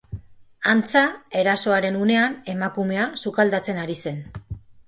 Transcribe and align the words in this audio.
Antza, 0.71 1.03
erasoaren 1.41 1.99
unean 2.05 2.39
emakumea 2.57 3.07
sukaldatzen 3.25 3.87
ari 3.87 4.03
zen. 4.09 4.19